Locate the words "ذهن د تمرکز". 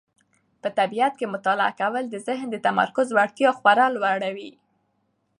2.27-3.07